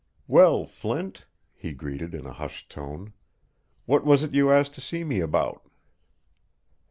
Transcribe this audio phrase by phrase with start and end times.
[0.27, 3.13] "Well, Flint," he greeted, in a hushed tone,
[3.85, 5.61] "what was it you asked to see me about?"